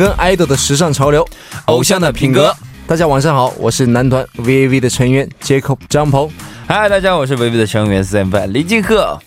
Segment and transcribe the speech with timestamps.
[0.00, 1.22] 紧跟爱豆的时尚潮流，
[1.66, 2.56] 偶像的品格。
[2.86, 6.26] 大家晚上好，我是男团 VAV 的成员 Jacob 张鹏。
[6.66, 9.20] 嗨，大家好，我是 VAV 的成员 Sam 李金赫。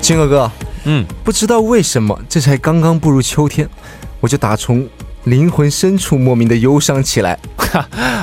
[0.00, 0.48] 金哥哥，
[0.84, 3.68] 嗯，不知道为什么，这才刚刚步入秋天，
[4.20, 4.88] 我就打从
[5.26, 7.38] 灵魂深处莫名的忧伤起来。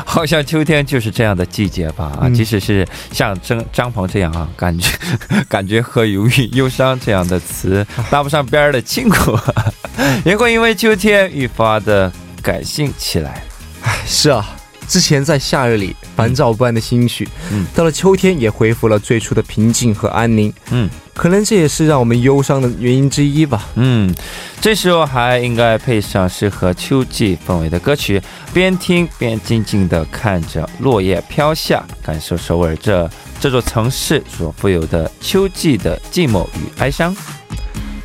[0.05, 2.17] 好像秋天就是这样的季节吧？
[2.20, 4.89] 啊，即使是像张张鹏这样啊，感觉
[5.48, 9.38] 感觉和忧郁、忧伤这样的词搭不上边儿的亲苦，
[10.26, 13.43] 也会因为秋天愈发的感性起来。
[13.84, 14.55] 唉，是啊。
[14.85, 24.13] 之前在夏日里烦躁不安的心绪，嗯，到了秋天也恢复了最初的平静和安宁，嗯，可能这也是让我们忧伤的原因之一吧，嗯，
[24.60, 28.21] 这时候还应该配上适合秋季氛围的歌曲，
[28.54, 37.15] 边听边静静地看着落叶飘下，感受首尔这这座城市所富有的秋季的寂寞与哀伤。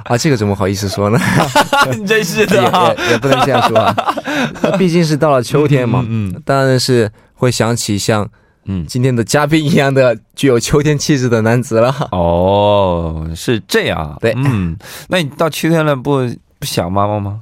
[0.05, 1.19] 啊，这个怎么好意思说呢？
[2.05, 3.95] 真是的，也也不能这样说啊。
[4.77, 8.27] 毕竟是到了秋天嘛，嗯，当然是会想起像
[8.65, 11.95] 嗯今天的嘉宾一样的具有秋天气质的男子了。
[12.11, 14.75] 哦，是这样，对，嗯，
[15.07, 16.27] 那你到秋天了不
[16.59, 17.39] 不想妈妈吗？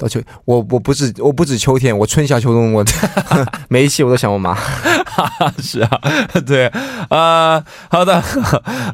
[0.00, 2.82] 到秋，我我不止我不止秋天，我春夏秋冬，我
[3.68, 4.56] 每一期我都想我妈。
[5.62, 6.00] 是啊，
[6.46, 6.66] 对
[7.10, 8.14] 啊，好的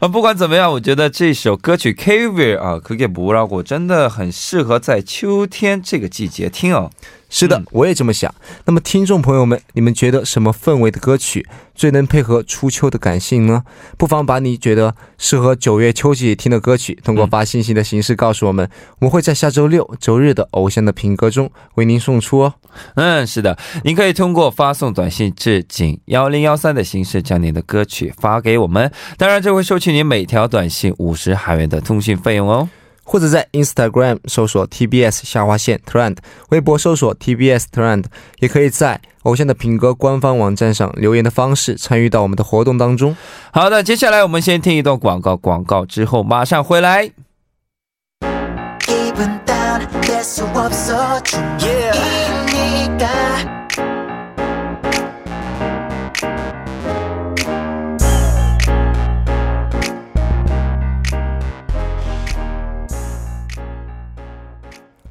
[0.01, 6.91] 啊，不管怎么样，我觉得这首歌曲《K V》啊，可给不绕过，真的很适合在秋天这个季节听哦。
[7.29, 8.33] 是的，我也这么想。
[8.65, 13.65] 那么，听众朋友们，你们觉得什么氛围的歌曲最能配合初秋的感性呢？
[13.99, 18.71] 不妨把你觉得适合九月秋季听的歌曲，通过发信息的形式告诉我们，
[19.01, 22.55] 我们会在下周六周日的偶像的品格中为您送出哦。
[22.95, 32.69] 嗯，是的，您可以通过发送短信至井幺零幺三的形式将您的歌曲发给我们，当然这会收取您每条短信五十韩元的通讯费用哦。
[33.07, 36.17] 或者在 Instagram 搜索 TBS 下划线 Trend，
[36.51, 38.05] 微博搜索 TBS Trend，
[38.41, 43.17] 也可以在偶像的品格官方网站上留言的方式参与到我们的活动当中。
[43.53, 47.13] 好的，接下来我们先听一段广告，广告之后马上回来。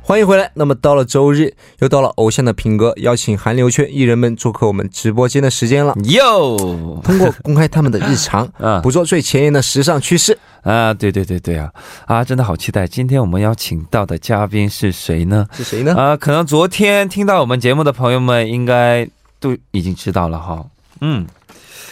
[0.08, 0.52] 欢迎回来。
[0.54, 5.96] 那么到了周日，又到了偶像的品格邀请韩流圈艺人们做客我们直播间的时间了。
[6.04, 10.94] 哟，通过公开他们的日常， 啊，捕捉最前沿的时尚趋势啊！
[10.94, 11.74] 对对对对啊！
[12.06, 12.88] 啊，真的好期待！
[12.88, 15.48] 今天我们邀请到的嘉宾是谁呢？
[15.54, 15.96] 是谁呢？
[15.96, 19.10] 啊，可能昨天听到我们节目的朋友们应该
[19.40, 20.64] 都已经知道了哈。
[21.02, 21.26] 嗯，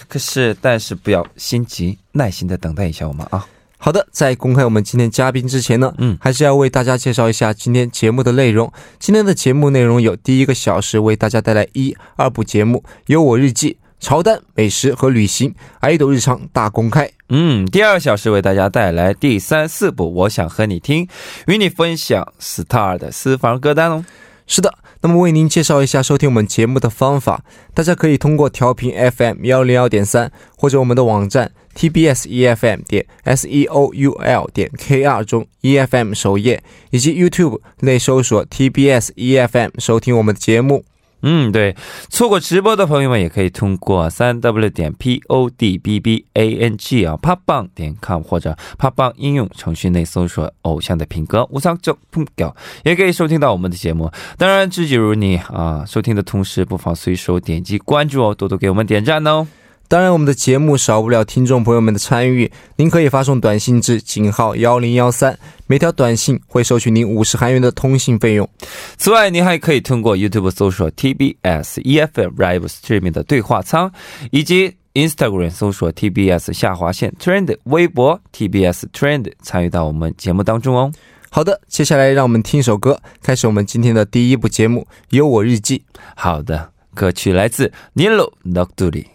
[0.07, 3.43] 可是但是不要心急，耐心的等待一下我们啊。
[3.83, 8.71] 好的，在公开我们今天嘉宾之前呢，嗯，还是要为大家介绍一下今天节目的内容。
[8.97, 17.11] 今天的节目内容有：第一个小时为大家带来一二部节目，有我日记、潮单、美食和旅行、爱豆日常大公开。
[17.27, 21.05] 嗯，第二个小时为大家带来第三四部，我想和你听，
[21.47, 24.05] 与你分享 star 的私房歌单哦。
[24.47, 24.73] 是的。
[25.05, 27.43] 那么为您介绍一下收听我们节目的方法，
[27.73, 36.13] 大家可以通过调频 FM 幺零幺点三，或者我们的网站 TBS EFM 点 S E O U L 点 K R 中 EFM
[36.13, 40.85] 首页，以及 YouTube 内搜索 TBS EFM 收听我们的节目。
[41.25, 41.73] 嗯，对，
[42.09, 47.53] 错过直播的朋友们也可以通过三 w 点 p o d b b a n g 啊 p o p b
[47.53, 52.53] a n g 点 com 或者 p o p b a n g 应用程序内搜索“偶像的品格”，无上就碰掉，
[52.83, 54.11] 也可以收听到我们的节目。
[54.37, 59.47] 当然，自己如你啊，收听的同时不妨随手点击关注哦，多多给我们点赞哦。
[59.93, 62.51] 当然，我们的节目少不了听众朋友们的参与。
[62.77, 65.37] 您可以发送短信至井号幺零幺三，
[65.67, 68.49] 每条短信会收取您五十韩元的通信费用。
[68.97, 73.91] 此外，您还可以通过 YouTube 搜索 TBS EFM Live Streaming 的对话舱，
[74.31, 80.91] 以及 Instagram 搜索 TBS 下划线 Trend，微博 TBS Trend 参与到我们节目当中哦。
[81.29, 85.77] 好的，接下来让我们听一首歌，开始我们今天的第一部节目《有我日记》。
[86.15, 89.12] 好的，歌曲来自 Nilo Nocturi。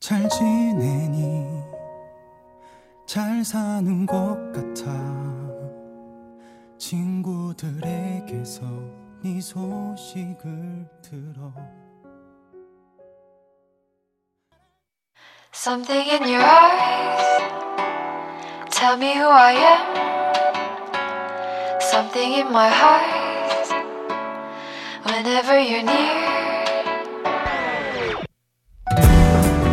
[0.00, 1.44] 잘 지내니
[3.04, 4.92] 잘 사는 것 같아
[6.78, 8.62] 친구들에게서
[9.24, 11.52] 네 소식을 들어
[15.52, 17.42] Something in your eyes.
[18.70, 19.80] Tell me who I am.
[21.80, 23.72] Something in my heart.
[25.04, 26.37] Whenever you're near.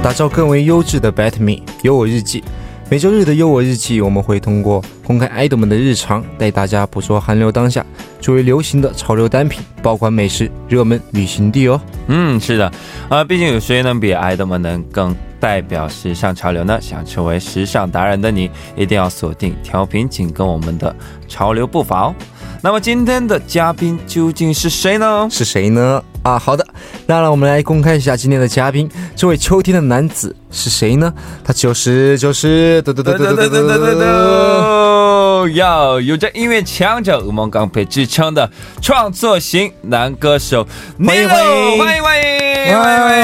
[0.05, 2.43] 打造更为优质的 Bet Me 有我日记。
[2.91, 7.83] 每周日的优我日记，我们会通过公开爱豆们的日常，带大家捕捉韩流当下
[8.21, 11.81] 最为流行的潮流单品，爆款美食、热门旅行地哦。
[12.05, 12.71] 嗯，是的，
[13.09, 16.79] 啊，毕竟有谁能比爱豆们能更代表时尚潮流呢？
[16.79, 20.95] 想成为时尚达人的你，一定要锁定调频，紧跟我们的
[21.27, 22.15] 潮流步伐哦。
[22.61, 25.27] 那么今天的嘉宾究竟是谁呢？
[25.31, 26.03] 是谁呢？
[26.24, 26.66] 啊，好的，
[27.06, 31.12] 那让我们来公开一下今天的嘉宾，这位秋天的男子是谁呢？
[31.44, 35.48] 他就是就是嘟嘟嘟嘟嘟嘟嘟嘟嘟。
[35.54, 38.48] 要有着音乐强者、噩梦钢配之称的
[38.82, 40.66] 创作型男歌手
[40.98, 43.16] 欢迎 Nilo，欢迎欢迎欢迎欢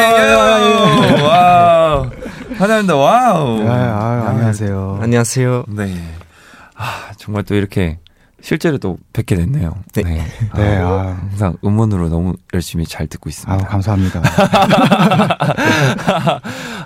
[0.63, 1.25] 迎！
[1.25, 2.11] 哇，
[2.59, 3.63] 하나더哇 아, 哦！
[3.69, 5.65] 아, 안녕하세요 안녕하세요.
[5.77, 5.95] 네.
[6.75, 7.99] 아, 정말 또 이렇게
[8.43, 9.75] 실제로 또 뵙게 됐네요.
[9.95, 10.03] 네.
[10.03, 10.27] 네.
[10.55, 13.67] 네, 아, 아, 항상 음원으로 너무 열심히 잘 듣고 아우 있습니다.
[13.67, 14.23] 감사합니다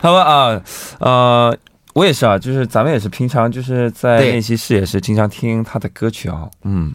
[0.01, 0.62] 好吧啊，
[1.01, 1.57] 呃，
[1.95, 6.95] 我也是啊，就是咱们也是平常就是在对练习室也是经常听他的歌曲啊，嗯，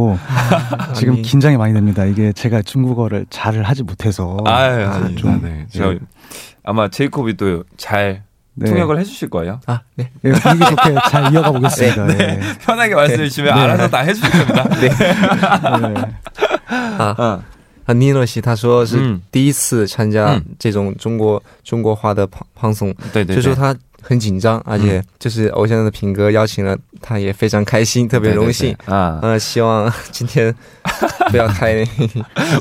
[0.94, 1.22] 지금 아니.
[1.22, 2.04] 긴장이 많이 됩니다.
[2.04, 5.20] 이게 제가 중국어를 잘 하지 못해서 아유, 아, 아닙니다.
[5.20, 5.66] 좀 네.
[5.70, 5.98] 저 예.
[6.64, 8.22] 아마 제이콥이 또 잘
[8.54, 8.70] 네.
[8.70, 9.60] 통역을 해주실 거예요.
[9.66, 10.10] 아, 네.
[10.24, 12.06] 예, 분위기 좋게 잘 이어가 보겠습니다.
[12.06, 12.58] 네, 예.
[12.58, 13.60] 편하게 말씀해 주시면 네.
[13.60, 14.64] 알아서 다 해주실 겁니다.
[14.80, 14.88] 네.
[14.88, 16.16] 네.
[16.68, 17.42] 啊嗯
[17.84, 28.75] 啊，尼诺西他说是嗯第一次参加嗯这种中国中国话的放放送，对对对，就说他 很紧张，而且就是偶像的品格邀请了他，也非常开心，特别荣幸。
[28.85, 29.19] 啊。
[29.21, 30.53] 呃，希望今天
[31.29, 31.75] 不要太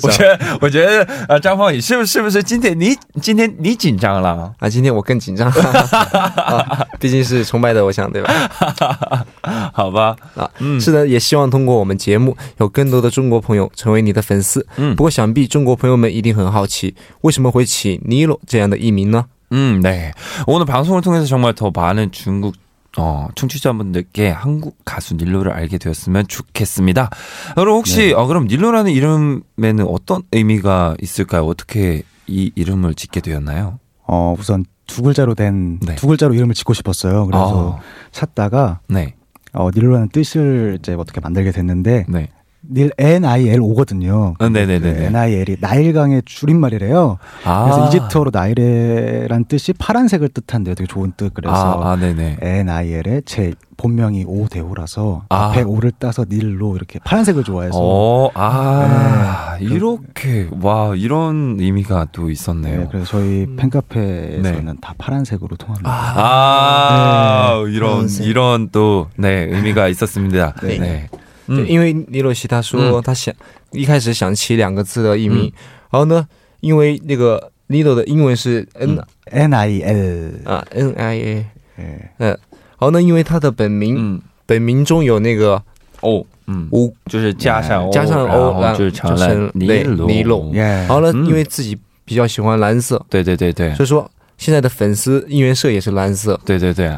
[0.03, 4.53] 我觉得，我觉得，啊，张 phong 宇是不是是不是今天你今天你紧张了？
[4.59, 9.27] 啊，今天我更紧张， 啊毕竟是崇拜的偶像，对吧？
[9.73, 14.67] 好吧，啊，嗯是的，也希望通过我们节目，有更多的中国朋友成为你的粉丝。
[14.77, 19.25] 嗯不过想必中国朋友们一定很好奇，为什么会起 Nilo 这样的艺名呢？
[19.52, 20.12] 음, 네.
[20.47, 22.54] 오늘 방송을 통해서 정말 더 많은 중국
[22.99, 27.11] 어, 청취자분들께 한국 가수 닐로를 알게 되었으면 좋겠습니다.
[27.54, 31.47] 그럼 혹시 어, 그럼 닐로라는 이름에는 어떤 의미가 있을까요?
[31.47, 33.78] 어떻게 이 이름을 짓게 되었나요?
[34.07, 35.95] 어 우선 두 글자로 된두 네.
[35.95, 37.26] 글자로 이름을 짓고 싶었어요.
[37.26, 39.14] 그래서 아, 찾다가 네,
[39.52, 42.28] 어 닐로라는 뜻을 이제 어떻게 만들게 됐는데 네.
[42.73, 44.35] 닐 N I L O거든요.
[44.39, 45.07] 아, 네네네네.
[45.07, 47.19] N I L이 나일강의 줄임말이래요.
[47.45, 50.75] 아, 그래서 이집트어로 나일이란 뜻이 파란색을 뜻한대요.
[50.77, 51.35] 되게 좋은 뜻.
[51.35, 52.39] 그래서 아, 아, 네네.
[52.41, 55.47] N I L의 제 본명이 오대오라서 아.
[55.47, 59.65] 앞에 오를 따서 닐로 이렇게 파란색을 좋아해서 어, 아, 네.
[59.65, 62.89] 이렇게, 와, 이런 의미가 또 네, 있었네요.
[62.89, 63.57] 그래서 저희 음.
[63.57, 64.73] 팬카페에서는 네.
[64.83, 65.91] 다 파란색으로 통합니다.
[65.91, 67.73] 아, 네.
[67.73, 68.27] 이런, 파란색.
[68.27, 70.55] 이런 또, 네, 의미가 있었습니다.
[70.62, 71.09] 네.
[71.57, 73.35] 对因为尼罗西他说他想
[73.73, 75.52] 一开始想起两个字的译名
[75.90, 76.26] 然后呢
[76.61, 81.45] 因为那个尼罗的英文是 nnia 啊 nia
[81.76, 82.00] 嗯。
[82.19, 82.38] 然
[82.78, 85.61] 后呢因为他的本名本名中有那个
[86.00, 86.69] o 嗯。
[86.71, 90.52] u 就是加上 o 加上 o 就是长生雷尼龙。
[90.54, 93.04] 然后呢因为自己比较喜欢蓝色。
[93.09, 93.75] 对对对对。
[93.75, 94.09] 所以说
[94.41, 96.41] 现在的粉丝应援色也是蓝色。
[96.47, 96.89] 对对对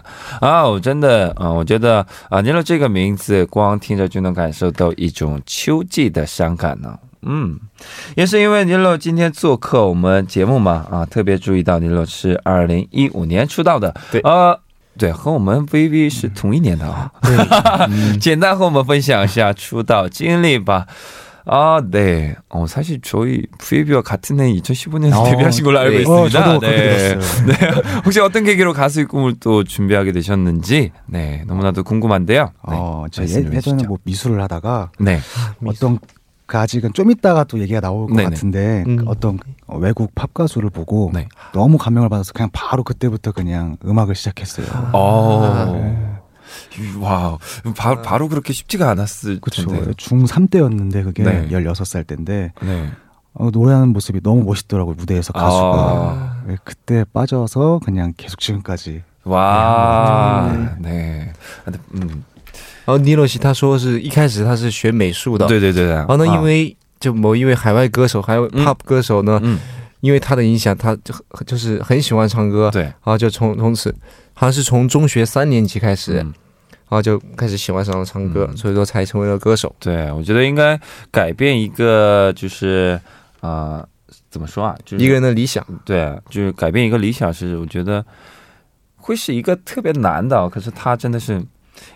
[0.41, 0.65] 啊！
[0.65, 6.97] 我真的啊、我觉得啊，尼了这个名字，光听着就能感受到一种秋季的伤感呢。
[7.23, 7.59] 嗯，
[8.15, 14.59] 也是因为尼洛今天做客我们节目嘛，啊，特别注意到尼洛是二零一五年出道的，对呃，
[14.97, 17.11] 对，和我们 VV 是同一年的啊。
[18.21, 20.87] 简单和我们分享一下出道经历吧。
[21.45, 22.37] 아, 네.
[22.49, 26.05] 어, 사실 저희 VAB와 같은 해 2015년에 어, 데뷔하신 걸로 알고 네.
[26.09, 26.59] 어, 있습니다.
[26.59, 27.47] 그렇게 들었어요.
[27.47, 27.81] 네.
[28.05, 31.45] 혹시 어떤 계기로 가수의 꿈을 또 준비하게 되셨는지, 네.
[31.47, 32.45] 너무나도 궁금한데요.
[32.69, 32.77] 네.
[32.77, 33.85] 어, 말씀해 예, 예전에.
[33.87, 35.19] 뭐 미술을 하다가 네.
[35.65, 35.99] 어떤
[36.47, 38.25] 그 아직은 좀 이따가 또 얘기가 나올 것 네네.
[38.29, 39.05] 같은데 음.
[39.07, 41.27] 어떤 어, 외국 팝 가수를 보고 네.
[41.55, 44.67] 너무 감명을 받아서 그냥 바로 그때부터 그냥 음악을 시작했어요.
[44.93, 46.12] 어.
[47.00, 47.38] 와우.
[47.76, 49.66] 바, 바로 그렇게 쉽지가 않았을 그렇죠.
[49.70, 49.92] 텐데.
[49.94, 51.48] 중3 때였는데 그게 네.
[51.50, 52.92] 16살 때인데 네.
[53.34, 54.96] 어, 노래하는 모습이 너무 멋있더라고요.
[54.96, 55.62] 무대에서 가수가.
[55.62, 56.44] 아.
[56.48, 60.48] 네, 그때 빠져서 그냥 계속 지금까지 哇，
[60.82, 61.34] 对，
[61.92, 62.24] 嗯，
[62.86, 69.60] 然后尼洛西他说是一开始他是学美术的，对对对，然后呢，啊因为就某一位海外歌手，还有嗯 pop 歌手呢，嗯，
[70.00, 73.94] 因为他的影响，他就很就是很喜欢唱歌，对，然后就从从此
[74.34, 76.34] 好像是从中学三年级开始，嗯
[76.93, 79.75] 然后就开始喜欢上了唱歌，嗯所以说才成为了歌手。
[79.79, 80.79] 对，我觉得应该
[81.11, 83.01] 改变一个，就是
[83.41, 83.89] 啊、呃
[84.29, 84.77] 怎么说啊？
[84.85, 88.05] 就是一个人的理想，对，就是改变一个理想是，我觉得
[88.97, 90.47] 会是一个特别难的。
[90.51, 91.43] 可是他真的是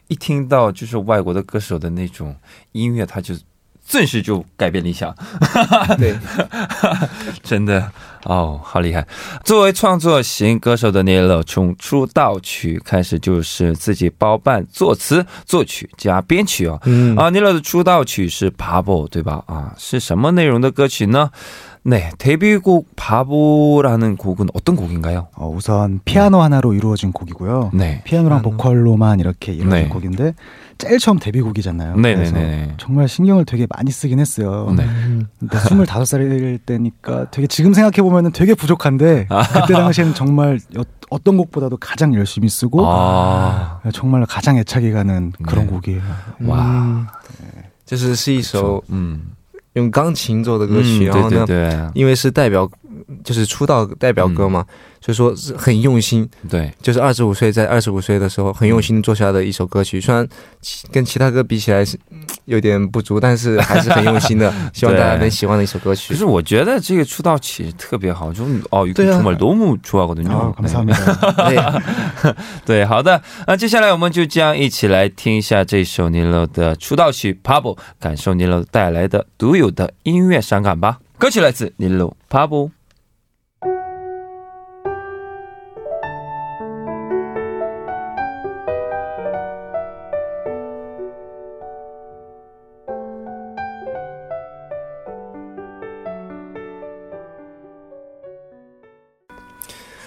[0.08, 2.34] 一听到就是外国的歌手的那种
[2.72, 3.34] 音乐，他就
[3.90, 5.14] 顿时就改变理想。
[5.98, 6.16] 对，
[7.42, 7.90] 真的
[8.24, 9.06] 哦，好厉害！
[9.44, 16.80] 作为创作型歌手的 Nilo，从出道曲开始就是自己包办作词、作曲加编曲哦。
[16.84, 19.42] 嗯啊，Nilo 的出道曲是《爬坡》，对吧？
[19.46, 21.30] 啊，是什么内容的歌曲呢？
[21.85, 25.27] 네 데뷔곡 바보라는 곡은 어떤 곡인가요?
[25.35, 27.71] 어, 우선 피아노 하나로 이루어진 곡이고요.
[27.73, 28.01] 네.
[28.03, 28.57] 피아노랑 피아노.
[28.57, 29.89] 보컬로만 이렇게 이루어진 네.
[29.89, 30.33] 곡인데
[30.77, 31.93] 제일 처음 데뷔곡이잖아요.
[31.95, 32.73] 그래서 네네네.
[32.77, 34.73] 정말 신경을 되게 많이 쓰긴 했어요.
[34.75, 34.85] 네.
[35.39, 41.77] 근데 25살일 때니까 되게 지금 생각해 보면은 되게 부족한데 그때 당시에는 정말 어, 어떤 곡보다도
[41.77, 45.71] 가장 열심히 쓰고 아, 정말 가장 애착이 가는 그런 네.
[45.71, 46.01] 곡이에요.
[46.47, 47.07] 哇，嗯
[47.85, 49.21] 就是是一首嗯，
[49.76, 51.90] 用钢琴做的歌曲，嗯然后呢，对对对。
[51.94, 52.68] 因为是代表
[53.23, 54.65] 就是出道代表歌嘛，
[54.99, 60.27] 所以说是很用心，对，就是二十五岁在二十五岁的时候很用心做下的一首歌曲，虽然
[60.61, 66.19] 其跟其他歌比起来是嗯有点不足，但是还是很用心的， 希望大家能喜欢的一首歌曲可。
[66.19, 70.29] 是我觉得这个出道曲特别好，就是哦， 对啊 정말 너무 좋아하거든요.
[70.29, 70.67] 아, 네.
[70.67, 71.47] 감사합니다.
[71.47, 80.99] 对， 对，好的，那接下来我们就将一起来听一下这首 Nilo 的出道曲《Pablo》，感受 Nilo 带来的独有的音乐伤感吧。
[81.17, 82.67] 歌曲来自 Nilo《Pablo》。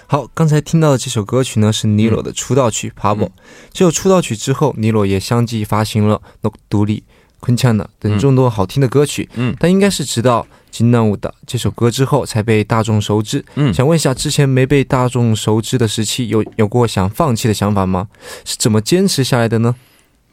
[0.09, 3.25] 好，刚才听到的这首歌曲呢是尼罗的出道曲《Pablo》。
[3.73, 6.97] 这首出道曲之后，尼罗也相继发行了《No 独立》《
[7.39, 9.29] 昆恰呢等众多好听的歌曲。
[9.35, 13.43] 嗯但应该是直到《金南舞》的这首歌之后才被大众熟知。
[13.55, 18.07] 嗯想问一下，之前没被大众熟知的时期，有有过想放弃的想法吗？
[18.43, 19.75] 是怎么坚持下来的呢？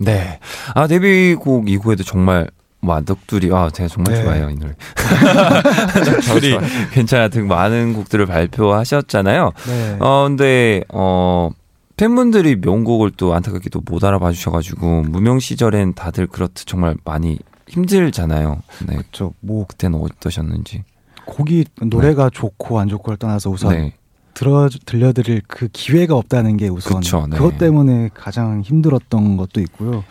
[0.00, 0.40] 네.
[0.74, 2.50] 아, 데뷔곡 이후에도 정말
[2.81, 3.51] 와, 넋두리.
[3.53, 4.23] 아, 제가 정말 네.
[4.23, 4.73] 좋아해요, 이 노래.
[6.21, 6.57] 둘이
[6.91, 9.51] 괜찮아 등 많은 곡들을 발표하셨잖아요.
[9.67, 9.97] 네.
[9.99, 11.49] 어, 근데 어
[11.97, 18.61] 팬분들이 명곡을 또 안타깝게도 못 알아봐 주셔가지고 무명 시절엔 다들 그렇듯 정말 많이 힘들잖아요.
[18.87, 18.97] 네.
[19.11, 20.83] 저뭐 그때는 어떠셨는지.
[21.25, 23.93] 곡이 노래가 좋고 안 좋고를 떠나서 우선 네.
[24.33, 27.37] 들어 들려드릴 그 기회가 없다는 게 우선 그쵸, 네.
[27.37, 29.91] 것 때문에 가장 힘들었던 것도 있고요.
[29.91, 30.03] 네.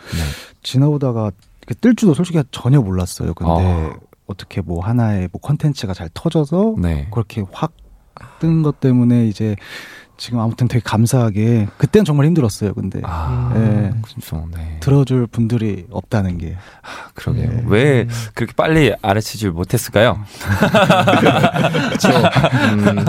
[0.63, 1.31] 지나오다가
[1.80, 3.34] 뜰 줄도 솔직히 전혀 몰랐어요.
[3.34, 3.94] 근데 어.
[4.26, 7.08] 어떻게 뭐 하나의 뭐 컨텐츠가 잘 터져서 네.
[7.10, 7.72] 그렇게 확
[8.38, 9.56] 뜬 것 때문에 이제
[10.18, 12.74] 지금 아무튼 되게 감사하게 그땐 정말 힘들었어요.
[12.74, 13.90] 근데 아, 네.
[14.02, 14.46] 그렇죠.
[14.54, 14.76] 네.
[14.80, 17.48] 들어줄 분들이 없다는 게 아, 그러게요.
[17.48, 17.64] 네.
[17.66, 20.18] 왜 그렇게 빨리 알아채질 못했을까요?
[21.98, 22.08] 就
[22.76, 23.04] 嗯，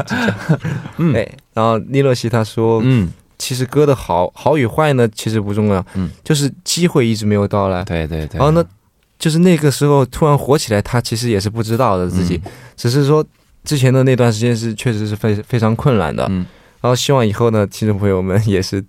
[1.00, 7.83] 嗯哎，然后尼洛西他说，嗯， 其实歌的好好与坏呢，其实不重要，嗯，就是机会一直没有到来。
[7.85, 8.38] 对对对。
[8.38, 8.64] 然后呢，
[9.18, 12.40] 就是那个时候突然火起来，他其实也是不知道的自己，
[12.76, 13.25] 只是说
[13.64, 16.26] 之前的那段时间是确实是非非常困难的。
[16.30, 16.45] 嗯
[16.80, 18.80] 然后希望以后呢，听众朋友们也是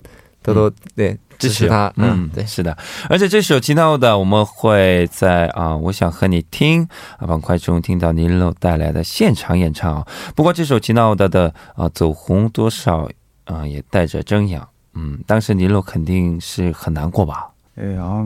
[0.43, 1.91] 多多、对支持他。
[1.95, 2.77] 嗯，对，是的。
[3.09, 6.87] 而且这首《奇闹的》，我们会在啊，我想和你听
[7.17, 10.05] 啊板块中听到尼洛带来的现场演唱。
[10.35, 13.09] 不过这首《奇闹的》的啊走红多少
[13.48, 14.58] 啊也带着争议。
[14.94, 17.50] 嗯，当时尼洛肯定是很难过吧？
[17.76, 18.24] 예, 아,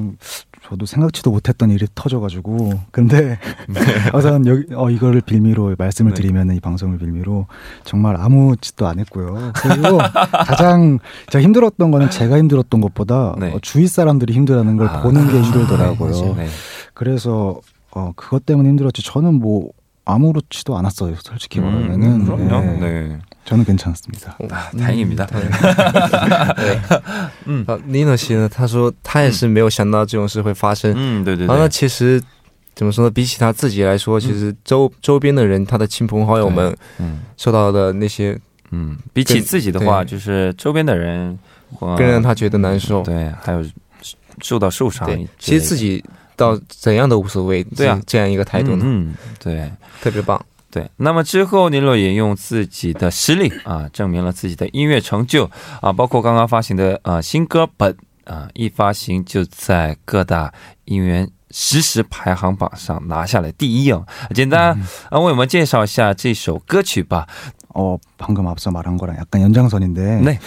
[0.62, 3.80] 저도 생각지도 못했던 일이 터져가지고 근데 네.
[4.12, 6.20] 우선 여기 어 이거를 빌미로 말씀을 네.
[6.20, 7.47] 드리면 이 방송을 빌미로
[7.85, 9.52] 정말 아무 짓도 안 했고요.
[9.54, 9.97] 그리고
[10.44, 10.99] 가장
[11.30, 13.50] 제가 힘들었던 거는 제가 힘들었던 것보다 네.
[13.54, 16.35] 어, 주위 사람들이 힘들어하는 걸 아, 보는 게 힘들더라고요.
[16.35, 16.47] 네,
[16.92, 17.58] 그래서
[17.92, 19.02] 어 그것 때문에 힘들었지.
[19.02, 19.70] 저는 뭐
[20.04, 21.14] 아무렇지도 않았어요.
[21.20, 22.20] 솔직히 음, 말하면은.
[22.20, 22.80] 음, 그럼요.
[22.80, 23.18] 네.
[23.42, 23.42] 네.
[23.44, 24.37] 저는 괜찮습니다.
[24.50, 25.26] 아, 다행입니다.
[27.47, 28.49] 嗯，尼诺西呢？
[28.49, 30.92] 他说他也是没有想到这种事会发生。
[30.97, 31.47] 嗯，对对。
[31.47, 32.23] 然后其实
[32.75, 33.11] 怎么说呢？
[33.11, 38.38] 比起他自己来说，其实周周边的人，他的亲朋好友们，嗯，受到的那些，
[38.70, 41.38] 嗯，比起自己的话，就是周边的人
[41.80, 43.02] 更让他觉得难受。
[43.02, 43.64] 对，还有
[44.42, 45.08] 受到受伤。
[45.38, 46.04] 其实自己
[46.37, 47.64] 到怎样都无所谓。
[47.64, 48.85] 对啊，这样一个态度呢？
[48.87, 50.38] 嗯，对，特别棒。
[50.73, 60.52] 对，那么之后尼洛也用自己的实力啊，证明了自己的音乐成就啊，包括刚刚发行的啊新歌本啊，一发行就在各大
[60.85, 64.06] 音乐实时排行榜上拿下了第一哦。
[64.35, 67.26] 简单啊，为我们介绍一下这首歌曲吧。
[67.73, 70.38] 哦，방금앞서말한거랑약간연장선인데 네。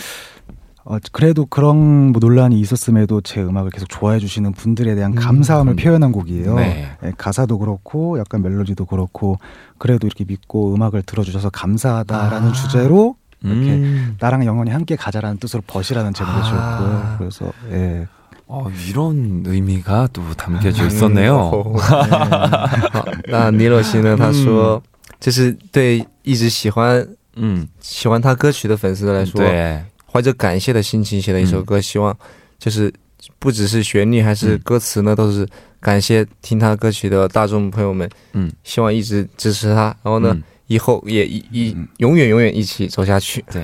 [0.85, 5.73] 어, 그래도 그런 뭐 논란이 있었음에도 제 음악을 계속 좋아해 주시는 분들에 대한 음, 감사함을
[5.73, 5.75] 음.
[5.75, 6.55] 표현한 곡이에요.
[6.55, 6.89] 네.
[7.01, 9.38] 네, 가사도 그렇고 약간 멜로디도 그렇고
[9.77, 12.51] 그래도 이렇게 믿고 음악을 들어주셔서 감사하다라는 아.
[12.51, 14.17] 주제로 이렇게 음.
[14.19, 16.43] 나랑 영원히 함께 가자라는 뜻으로 벗이라는 제목을 아.
[16.43, 17.15] 지었고요.
[17.19, 18.07] 그래서 예.
[18.47, 20.88] 어, 이런 의미가 또 담겨져 음.
[20.88, 21.51] 있었네요.
[21.63, 23.31] 네.
[23.31, 24.17] 那尼洛西呢？
[24.17, 24.81] 他说，
[25.19, 27.07] 这是对一直喜欢，
[27.38, 29.83] 嗯，喜欢他歌曲的粉丝来说，对。
[30.16, 32.16] 怀着感谢的心情写的一首歌，希望
[32.58, 32.90] 就是
[33.38, 35.46] 不只是旋律还是歌词呢，都是
[35.78, 38.08] 感谢听他歌曲的大众朋友们。
[38.32, 40.34] 嗯，希望一直支持他，然后呢，
[40.68, 43.44] 以后也一一永远永远一起走下去。
[43.52, 43.62] 对，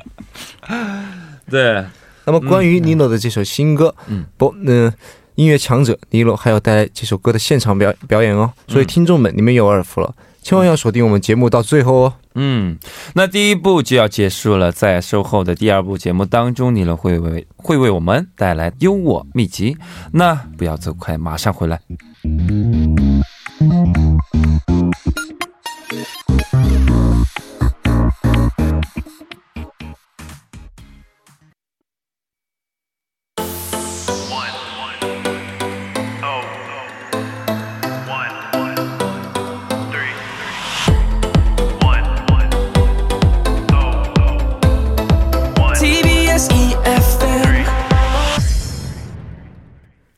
[1.50, 1.84] 对。
[2.24, 4.90] 那么关于尼洛的这首新歌，嗯，不，那
[5.34, 10.14] 音乐强者尼洛还要带来这首歌的现场表表演哦，所以听众们你们有耳福了。
[10.42, 12.14] 千万要锁定我们节目到最后哦。
[12.34, 12.76] 嗯，
[13.14, 19.76] 那第一部就要结束了，在售后的第二部节目当中，你们会为会为我们带来优我秘籍。
[20.12, 21.80] 那不要走开，马上回来。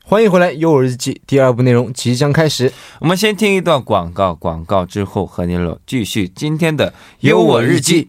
[0.07, 2.71] 欢迎回来，《优我日记》第二部内容即将开始。
[2.99, 6.91] 我们先听一段广告，广告之后和您乐继续今天的
[7.21, 8.03] 《优我日记》。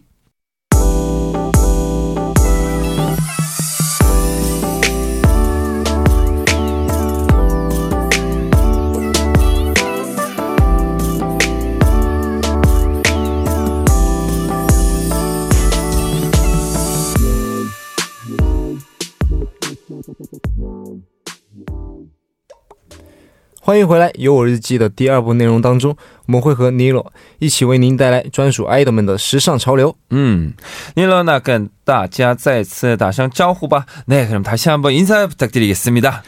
[23.66, 29.94] 欢迎回来，有我日记的第二部内容当中，我们会和尼洛一起为您带来专属爱豆们的时尚潮流。
[30.10, 30.52] 嗯，
[30.96, 33.86] 尼洛呢，跟大家再次打声招呼吧。
[34.06, 36.24] 네그럼다시한번인사부탁드리겠습니다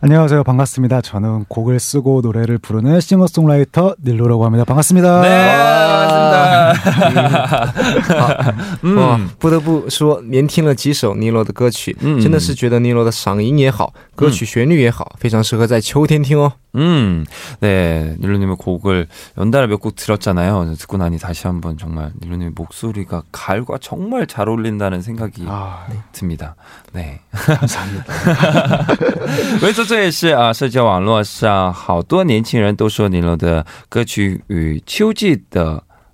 [0.00, 0.44] 안녕하세요.
[0.44, 1.00] 반갑습니다.
[1.00, 4.64] 저는 곡을 쓰고 노래를 부르는 싱어송라이터 닐로라고 합니다.
[4.64, 5.22] 반갑습니다.
[5.22, 6.61] 네, 반갑습니다.
[8.82, 16.52] 嗯，不得不说，连听了几首尼罗的歌曲，真的是觉得尼罗的嗓音也好，歌曲旋律也好，非常适合在秋天听哦。
[16.74, 17.24] 음,
[17.60, 19.08] 네, 닐루님의 곡을
[19.38, 20.76] 연달아 몇 곡 들었잖아요.
[20.76, 25.96] 듣고 나니 다시 한번 정말 닐루님의 목소리가 가을과 정말 잘 어울린다는 생각이 아, 네.
[26.12, 26.56] 듭니다.
[26.92, 27.20] 네.
[27.32, 28.04] 감사합니다.
[29.62, 35.82] 为什么最近是啊，社交网络上好多年轻人都说尼罗的歌曲与秋季的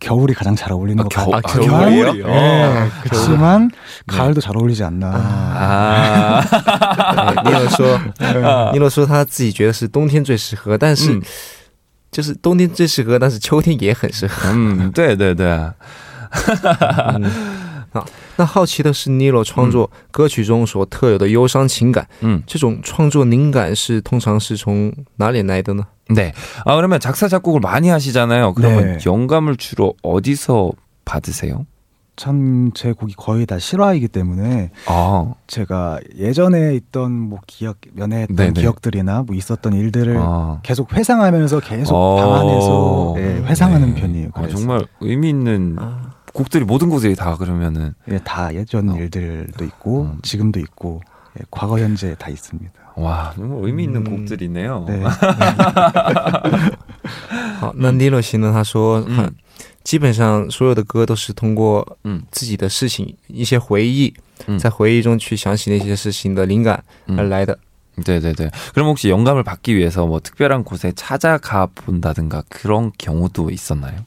[0.00, 1.34] 겨울이 가장 잘 어울리는 아, 것 같아요.
[1.36, 2.26] 아, 겨울이요?
[2.26, 4.16] 네, 그렇지만 네.
[4.16, 5.08] 가을도 잘 어울리지 않나.
[5.12, 6.40] 아,
[7.44, 7.98] 尼尔说，
[8.72, 11.22] 尼尔说他自己觉得是冬天最适合，但是、嗯、
[12.10, 14.48] 就是冬天最适合，但是秋天也很适合。
[14.50, 15.70] 嗯，对对对。
[18.36, 22.42] 那好奇的是，Nilo 创作歌曲中所特有的忧伤情感， 음.
[22.46, 25.84] 这种创作灵感是通常是从哪里来的呢？
[26.08, 26.32] 네.
[26.64, 28.54] 아, 그러면 작사 작곡을 많이 하시잖아요.
[28.54, 28.98] 그러면 네.
[29.06, 30.72] 영감을 주로 어디서
[31.04, 31.66] 받으세요?
[32.16, 35.32] 전 제 곡이 거의 다 실화이기 때문에 아.
[35.46, 38.60] 제가 예전에 있던 뭐 기억 연애했던 네네.
[38.60, 40.58] 기억들이나 뭐 있었던 일들을 아.
[40.62, 42.16] 계속 회상하면서 계속 어.
[42.16, 44.00] 방 안에서 예, 회상하는 네.
[44.02, 44.28] 편이에요.
[44.34, 44.58] 아, 그래서.
[44.58, 48.96] 정말 의미 있는 아, 곡들이 모든 곳에 다 그러면은 예, 다 예전 어.
[48.96, 50.18] 일들도 있고 음.
[50.22, 51.00] 지금도 있고
[51.38, 52.72] 예, 과거 현재 다 있습니다.
[52.96, 54.10] 와 정말 의미 있는 음.
[54.26, 54.84] 곡들이네요.
[54.88, 55.02] 네.
[57.60, 58.52] 好，那 Nilo 型呢？
[58.52, 59.34] 他说，嗯很
[59.82, 64.12] 基本上所有的歌都是通过嗯自己的事情、一些回忆，
[64.46, 67.18] 嗯在回忆中去想起那些事情的灵感 음.
[67.18, 67.56] 而来的。
[67.96, 68.50] 네네네.
[68.72, 74.06] 그럼 혹시 영감을 받기 위해서 뭐 특별한 곳에 찾아가 본다든가 그런 경우도 있었나요?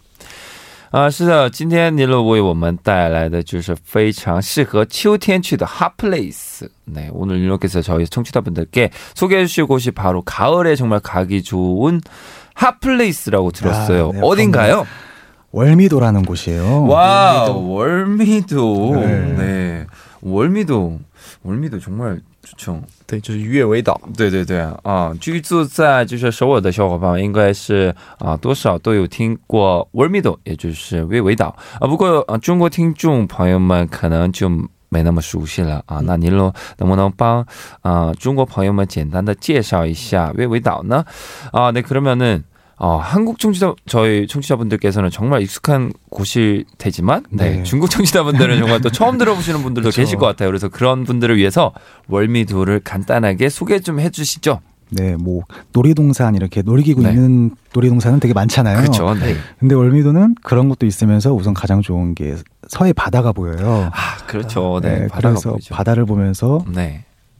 [0.90, 6.66] 啊，是的，今天尼洛为我们带来的就是非常适合秋天去的 hot place。
[6.84, 12.00] 네, 오늘 니로께서 저희 청취자분들께 소개해 주실 곳이 바로 가을에 정말 가기 좋은
[12.62, 14.10] hot place라고 들었어요.
[14.10, 14.86] 아, 네, 어딘가요?
[15.50, 16.86] 월미도라는 곳이에요.
[16.86, 18.94] 와, 월미도.
[18.94, 19.34] 네.
[19.36, 19.86] 네.
[20.22, 21.00] 월미도.
[21.42, 22.80] 월미도 정말 좋죠.
[23.06, 24.00] 对，就是鱼尾岛。
[24.16, 31.86] 对对对啊，居住在就是首尔的小伙伴应该是啊多少都有听过 월미도，也就是龟尾岛啊。
[31.86, 34.48] 不过啊，中国听众朋友们可能就
[34.88, 36.00] 没那么熟悉了啊。
[36.04, 37.46] 那您喽能不能帮
[37.80, 41.04] 啊中国朋友们简单的介绍一下龟尾岛呢？
[41.52, 42.42] 啊，네그러면은
[42.83, 47.63] 어, 한국 청취자 저희 청취자분들께서는 정말 익숙한 곳일 테지만 네, 네.
[47.63, 50.01] 중국 청취자분들은 정말 또 처음 들어보시는 분들도 그렇죠.
[50.01, 50.49] 계실 것 같아요.
[50.49, 51.73] 그래서 그런 분들을 위해서
[52.07, 54.61] 월미도를 간단하게 소개 좀 해주시죠.
[54.89, 57.11] 네, 뭐 놀이동산 이렇게 놀이기구 네.
[57.11, 58.79] 있는 놀이동산은 되게 많잖아요.
[58.81, 59.13] 그렇죠.
[59.13, 59.35] 네.
[59.59, 62.35] 근데 월미도는 그런 것도 있으면서 우선 가장 좋은 게
[62.67, 63.91] 서해 바다가 보여요.
[63.93, 64.79] 아 그렇죠.
[64.81, 65.01] 네.
[65.01, 65.75] 네, 바다가 그래서 보이죠.
[65.75, 67.05] 바다를 보면서 네.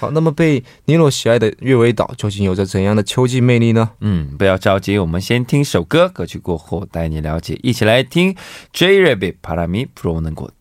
[0.00, 3.90] 好，那么被尼罗喜爱的月尾岛究竟有着怎样的秋季魅力呢？
[4.00, 8.36] 음, 不要着急，我们先听首歌，歌曲过后带你了解，一起来听
[8.72, 10.52] J Rabbit 바람이 불어오는 곳。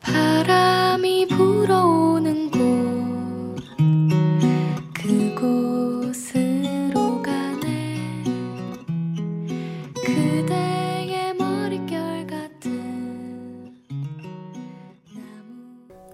[0.00, 2.01] 바람이 불어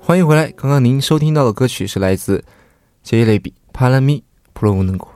[0.10, 2.44] 欢迎回来，刚刚您收听到的歌曲是来自
[3.04, 5.08] J 类比帕拉米普罗乌能谷。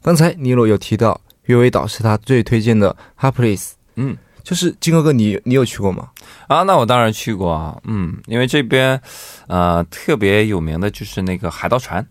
[0.00, 6.10] 刚才尼罗有提到月尾岛是他最推荐的 hot place，嗯，就是金哥哥你你有去过吗？
[6.46, 9.02] 啊，那我当然去过啊，嗯，因为这边
[9.48, 12.06] 呃特别有名的就是那个海盗船，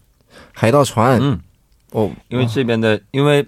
[0.54, 1.40] 海盗船，嗯，
[1.92, 3.48] 哦，因为这边的因为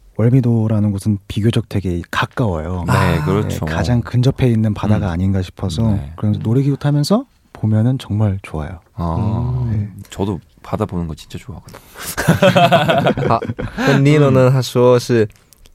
[0.16, 2.84] 월미도라는 곳은 비교적 되게 가까워요.
[2.86, 3.66] 네, 그렇죠.
[3.66, 5.12] 네, 가장 근접해 있는 바다가 음.
[5.12, 6.12] 아닌가 싶어서 네.
[6.16, 8.80] 그래서 놀이기구 타면서 보면은 정말 좋아요.
[8.94, 9.88] 아, 네.
[10.10, 13.28] 저도 바다 보는 거 진짜 좋아하거든요.
[13.28, 13.40] 好，
[13.76, 14.50] 那 Lilo 呢？
[14.50, 15.28] 他说是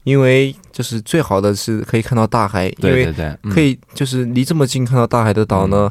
[0.04, 5.90] 因为 就是最好的是可以看到大海，因为对对对，嗯可以就是离这么近看到大海的岛呢，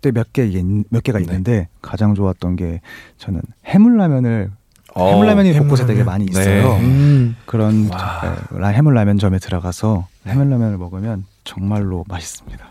[0.00, 0.46] 때 몇 개
[0.90, 1.24] 몇 개가 네.
[1.24, 2.80] 있는데 가장 좋았던 게
[3.18, 4.50] 저는 해물라면을
[4.94, 6.78] 어, 해물라면이 곳곳에 되게 많이 있어요.
[6.78, 8.22] 네.嗯， 그런 와.
[8.54, 12.64] 예, 라- 해물라면점에 들어가서 해물라면을 먹으면 정말로 맛있습니다.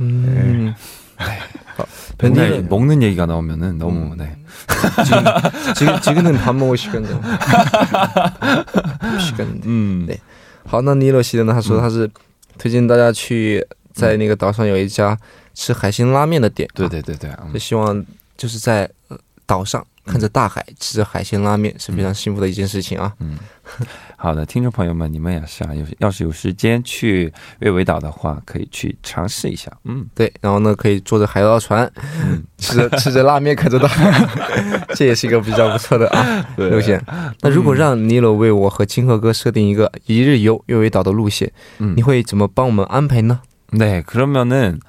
[0.00, 0.74] 嗯，
[2.18, 2.60] 맨날 네.
[2.68, 4.16] 먹는 얘기가 나오면은 너무 음.
[4.16, 4.36] 네.
[5.74, 7.20] 지금 지금은 밥 먹을 시간이요.
[9.20, 9.66] 시간인데.
[9.68, 10.04] 음.
[10.06, 10.18] 对
[10.64, 11.52] 好，那尼洛西的呢？
[11.52, 12.08] 他说他是
[12.58, 15.16] 推荐大家去在那个岛上有一家
[15.56, 18.04] 吃海鲜拉面的店，对对对对，嗯就希望
[18.36, 23.12] 就是在呃岛上看着大海，吃着海鲜拉面是非常幸福的一件事情啊。
[23.20, 23.38] 嗯，
[24.16, 29.70] 好的，听众朋友们，你们也是啊，有要是有时间去月尾岛的话，可以去尝试一下。
[29.84, 31.88] 嗯对，然后呢可以坐着海盗船，
[32.24, 37.00] 嗯，吃着吃着拉面，看着大海， 这也是一个比较不错的啊 对路线。
[37.42, 43.40] 那如果让尼罗为我和金鹤哥设定一个一日游月尾岛的路线，嗯你会怎么帮我们安排呢？
[43.70, 44.80] 네, 그러면은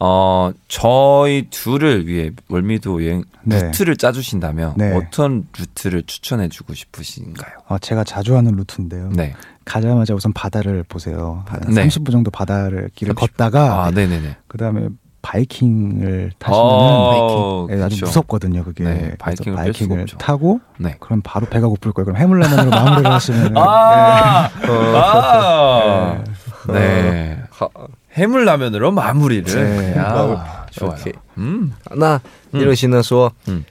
[0.00, 3.60] 어 저희 둘을 위해 월미도 여행 네.
[3.62, 4.94] 루트를 짜주신다면 네.
[4.96, 7.52] 어떤 루트를 추천해주고 싶으신가요?
[7.66, 9.10] 어, 제가 자주 하는 루트인데요.
[9.12, 9.34] 네,
[9.64, 11.44] 가자마자 우선 바다를 보세요.
[11.48, 11.86] 한 네.
[11.86, 13.36] 30분 정도 바다를 길을 30.
[13.36, 14.36] 걷다가 아, 네네네.
[14.46, 14.88] 그다음에
[15.20, 18.06] 바이킹을 타시면은 어, 예, 아주 그쵸.
[18.06, 18.84] 무섭거든요, 그게.
[18.84, 20.06] 네, 바이킹을 바이킹을.
[20.18, 20.94] 타고 네.
[21.00, 22.04] 그럼 바로 배가 고플 거예요.
[22.06, 24.96] 그럼 해물라면으로 마무리를 하시면 아, 어.
[24.96, 26.24] 아,
[26.72, 27.42] 네.
[27.50, 27.68] 好，
[28.17, 29.43] 해물라면으로 마무리를.
[29.45, 29.97] 네.
[29.97, 30.93] 아, 좋아요.
[30.93, 31.13] 오케이.
[31.37, 32.19] 음, 那
[32.51, 33.63] 尼洛西呢说，嗯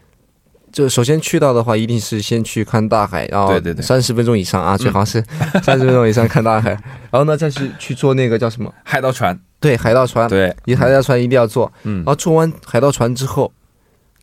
[0.72, 5.22] 就首先去到的话，一定是先去看大海，然后对对对三十分钟以上啊，最好是
[5.62, 6.70] 三十分钟以上看大海，
[7.11, 8.72] 然后呢再去去坐那个叫什么？
[8.83, 13.52] 海盗船.对，海盗船，对，一海盗船一定要坐，嗯然后坐完海盗船之后，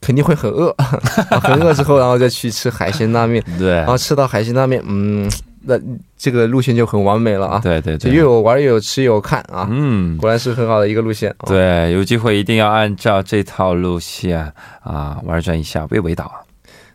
[0.01, 0.75] 肯定会很饿，
[1.39, 5.29] 很饿之后，然后再去吃海鲜拉面，对然后吃到海鲜拉面，嗯，
[5.63, 5.77] 那
[6.17, 8.23] 这个路线就很完美了啊，对对对就又。
[8.23, 11.29] 有玩又有吃又有看啊，嗯，果然是很好的一个路线。
[11.39, 16.39] 哦，对，有机会一定要按照这套路线啊玩转一下魏尾岛啊。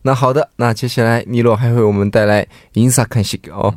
[0.03, 3.75] 那好的，那接下来尼洛还为我们带来 Insa 看戏哦。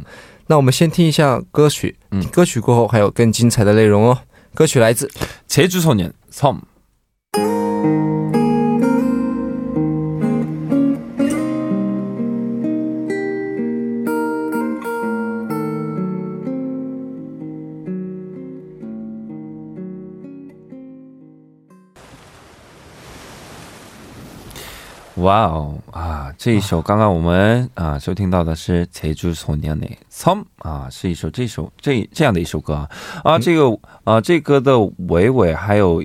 [0.48, 4.18] 那我们先听一下歌曲，嗯歌曲过后还有更精彩的内容哦。
[4.54, 5.12] 歌曲来自
[5.50, 6.60] 제주소년 섬.
[25.22, 26.32] 哇哦啊！
[26.38, 32.90] 这一首刚刚我们啊收听到的是《제주소년의 섬》啊，是一首这首这这样的一首歌啊
[33.24, 36.04] 啊，这个啊这歌的尾尾还有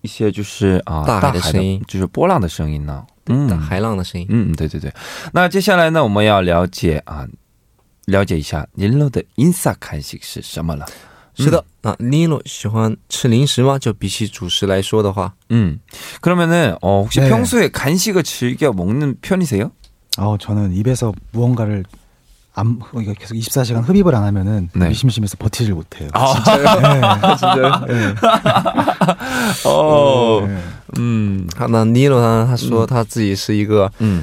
[0.00, 3.04] 一些就是啊大海的声音就是波浪的声音呢。
[3.26, 4.26] 嗯，海浪的声音。
[4.30, 4.92] 嗯，对对对。
[5.32, 7.26] 那接下来呢，我们要了解啊，
[8.06, 10.86] 了解一下您乐的 insa 看戏是什么了。
[11.38, 13.76] 是的，啊，尼洛喜欢吃零食吗？
[13.78, 15.80] 就比起主食来说的话， 음.
[16.20, 17.28] 그러면은 어 혹시 네.
[17.28, 19.72] 평소에 간식을 즐겨 먹는 편이세요?
[20.18, 21.84] 어, 저는 입에서 무언가를
[22.56, 24.88] 안, 이거 계속 24시간 흡입을 안 하면은 네.
[24.90, 26.08] 미심심해서 버티질 못해요.
[26.12, 26.34] 아,
[27.34, 27.84] 진짜요？
[29.66, 30.46] 어.
[30.46, 30.58] 네.
[30.98, 31.48] 음.
[31.56, 32.46] 好，那尼洛呢？
[32.48, 34.22] 他说他自己是一个， 음.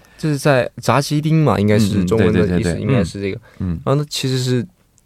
[0.21, 3.41] 就是在炸鸡丁嘛，应该是中文的意思，应该是这个。
[3.57, 4.63] 嗯然后呢，其实是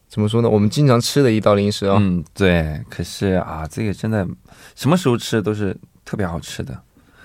[0.09, 0.49] 怎么说呢？
[0.49, 1.95] 我们经常吃的一道零食啊。
[2.01, 2.77] 嗯，对。
[2.89, 4.27] 可是啊，这个真的
[4.75, 5.73] 什么时候吃都是
[6.03, 6.77] 特别好吃的。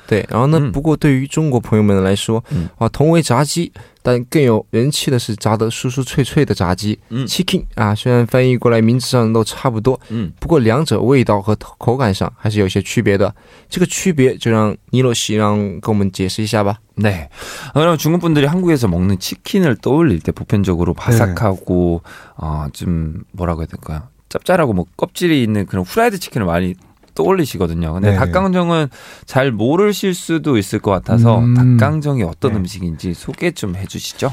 [0.10, 3.72] 对，然后呢，嗯不过对于中国朋友们来说，嗯啊，同为炸鸡，
[4.04, 13.34] 但更有人气的是炸的酥酥脆脆的炸鸡嗯，chicken 啊，虽然翻译过来名字上都差不多，嗯不过两者味道和口感上还是有些区别的。
[13.68, 16.78] 这个区别就让尼洛西让跟我们解释一下吧。
[16.98, 17.28] 네.
[17.74, 22.04] 아, 그럼 중국 분들이 한국에서 먹는 치킨을 떠올릴 때 보편적으로 바삭하고
[22.38, 24.04] 어, 좀 뭐라고 해야 될까요?
[24.30, 26.76] 짭짤하고 뭐 껍질이 있는 그런 후라이드 치킨을 많이
[27.25, 27.93] 떠올리시거든요.
[27.95, 28.17] 근데 네.
[28.17, 28.89] 닭강정은
[29.27, 31.55] 잘 모르실 수도 있을 것 같아서 음.
[31.55, 32.59] 닭강정이 어떤 네.
[32.59, 34.33] 음식인지 소개 좀 해주시죠.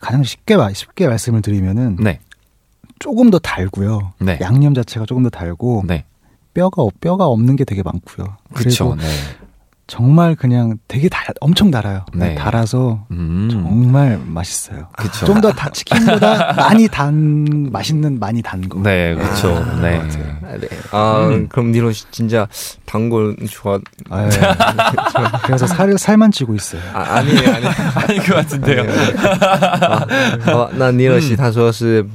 [0.00, 2.20] 가장 쉽게 말- 쉽게 말씀을 드리면은 네,
[2.98, 4.12] 조금 더 달고요.
[4.20, 6.04] 네, 양념 자체가 조금 더 달고 네,
[6.52, 8.36] 뼈가 없- 뼈가 없는 게 되게 많고요.
[8.54, 8.90] 그렇죠.
[8.90, 9.08] 그리고 네,
[9.87, 12.05] 정말 그냥 되게 달 엄청 달아요.
[12.13, 12.35] 네.
[12.35, 14.87] 달아서 음, 정말 맛있어요.
[14.95, 15.25] 그렇죠.
[15.25, 18.79] 좀 더 치킨보다 많이 단 맛있는 많이 단 거.
[18.83, 19.47] 네, 그렇죠.
[19.81, 19.99] 네.
[20.43, 20.67] 아, 네.
[20.91, 21.47] 아, 음.
[21.49, 22.47] 그럼 니로 씨 진짜
[22.85, 23.79] 단걸 좋아.
[24.11, 24.29] 아, 예.
[25.45, 26.81] 그래서 살 살만 찌고 있어요.
[26.93, 27.73] 아, 아니에요, 아니에요.
[27.95, 28.83] 아닌 것 같은데요.
[30.45, 32.05] 好，那尼尔西他说是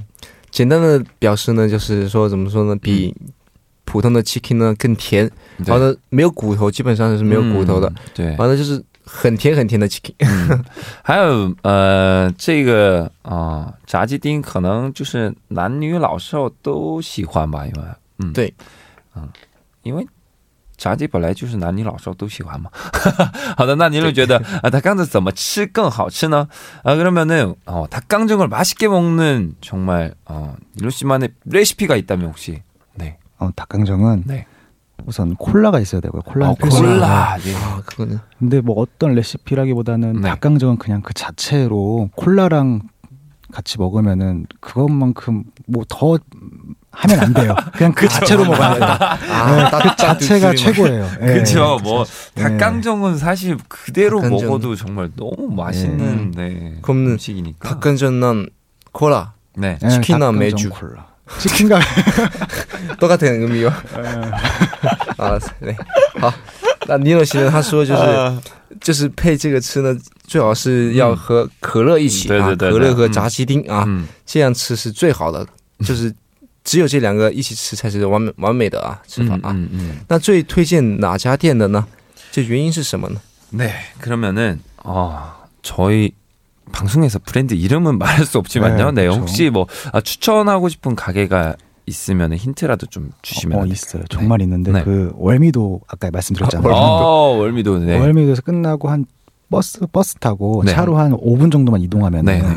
[0.53, 3.12] 简单的表示呢，就是说怎么说呢，比
[3.88, 10.14] 普通的 chicken 呢更甜，然后呢没有骨头，基本上是没有骨头的嗯，对，完了就是很甜很甜的 chicken。
[10.18, 10.64] 嗯，
[11.03, 17.83] 还有呃，这个啊、呃炸鸡丁可能就是男女老少都喜欢吧，因为
[18.18, 18.53] 嗯，对，
[19.14, 19.29] 嗯，
[19.83, 20.07] 因为
[20.77, 22.70] 炸鸡本来就是男女老少都喜欢嘛。
[23.57, 26.49] 好的，那您就觉得啊，닭강정怎么吃更好吃呢？
[26.83, 32.62] 啊，그러면은어 닭강정을 맛있게 먹는 정말 어 일로 씨만의 레시피가 있다면 혹시 네,
[33.39, 34.45] 어, 닭강정은 네.
[35.06, 36.21] 우선 콜라가 있어야 되고요.
[36.23, 36.56] 콜라는 어.
[36.56, 37.56] 콜라, 예.
[37.56, 40.30] 아 그거는 근데 뭐 어떤 레시피라기보다는 네.
[40.30, 42.82] 닭강정은 그냥 그 자체로 콜라랑
[43.52, 46.19] 같이 먹으면은 그것만큼 뭐 더
[46.91, 47.56] 하면 안 돼요.
[47.73, 48.84] 그냥 그 자체로 먹어야 돼요.
[49.32, 51.06] 아, 그 자체가 최고예요.
[51.21, 51.25] 예.
[51.25, 51.78] 그렇죠.
[51.84, 52.04] 뭐
[52.36, 52.43] 네.
[52.43, 54.47] 닭강정은 사실 그대로 닭강정.
[54.47, 56.78] 먹어도 정말 너무 맛있는 네.
[56.82, 57.69] 그러면 음식이니까.
[57.69, 58.49] 닭강정난
[58.91, 59.78] 콜라 네.
[59.84, 60.69] 예, 치킨이나 닭강정 매주.
[60.71, 61.08] 콜라.
[61.38, 61.81] 치킨과
[63.01, 63.73] 똑같은 의미요.
[65.16, 65.75] 아, 对，
[66.20, 66.33] 好，
[66.87, 67.51] 那尼尔西呢？
[67.51, 68.38] 他说就是、
[68.81, 75.47] 就是配这个吃呢，最好是要和可乐一起、嗯对啊，对对对可乐和炸鸡丁啊，嗯，这样吃是最好的，
[75.85, 76.14] 就是
[76.62, 79.51] 只有这两个一起吃才是完美完美的啊吃法啊。
[79.55, 79.97] 嗯嗯。
[80.09, 81.87] 那最推荐哪家店的呢？
[82.31, 83.20] 这原因是什么呢？
[83.53, 83.70] 네.
[84.03, 85.16] 그러면은 어
[85.62, 86.12] 저희
[86.71, 88.91] 방송에서 브랜드 이름은 말할 수 없지만요.
[88.91, 89.01] 네.
[89.01, 89.21] 네, 그렇죠.
[89.21, 91.55] 혹시 뭐 아, 추천하고 싶은 가게가
[91.86, 94.03] 있으면 힌트라도 좀 주시면 어, 안 있어요.
[94.10, 94.84] 정말 있는데 네.
[94.84, 96.71] 그 월미도 아까 말씀드렸잖아요.
[96.71, 97.79] 어, 월미도.
[97.79, 97.97] 네.
[97.99, 99.05] 월미도 에서 끝나고 한
[99.49, 100.71] 버스 버스 타고 네.
[100.71, 102.47] 차로 한 5분 정도만 이동하면 네, 네.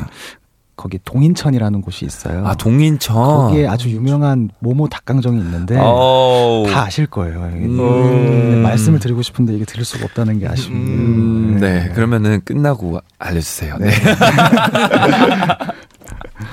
[0.76, 2.46] 거기 동인천이라는 곳이 있어요.
[2.46, 3.16] 아, 동인천.
[3.16, 6.66] 거기에 아주 유명한 모모 닭강정이 있는데 어.
[6.72, 7.50] 다 아실 거예요.
[7.56, 8.62] 이게 음.
[8.62, 10.80] 말씀을 드리고 싶은데 이게 드릴 수가 없다는 게 아쉽네요.
[10.80, 11.90] 음, 네.
[11.96, 13.78] 그러면은 끝나고 알려주세요.
[13.80, 13.90] 네.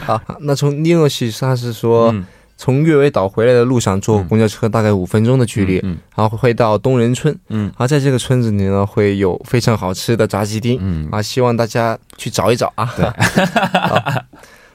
[0.06, 2.26] 好，那从尼尔西他是说，嗯
[2.61, 4.27] 从越尾岛回来的路上坐嗯。
[4.27, 7.67] 公交车大概五分钟的距离，嗯然后会到东仁村，嗯。
[7.67, 11.07] 然后在这个村子里呢会有非常好吃的炸鸡丁，嗯。
[11.09, 12.93] 啊，希望大家去找一找啊。
[12.97, 13.05] 对。
[13.79, 14.23] 好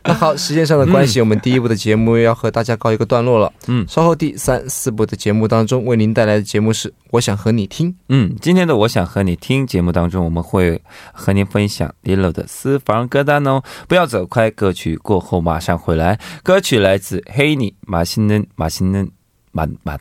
[0.06, 3.50] 那好，时间上的关系，我们第一部的节目要和大家告一个段落了。
[3.68, 7.90] 嗯稍后第三、四部的节目当中，为您带来的节目是《我想和你听》。
[8.10, 10.82] 嗯，今天的我想和你听节目当中，我们会
[11.14, 13.62] 和您分享 Lilo 的私房歌单哦。
[13.88, 16.20] 不要走开，歌曲过后马上回来。
[16.42, 19.10] 歌曲来自黑你马新嫩马新嫩
[19.52, 19.98] 满满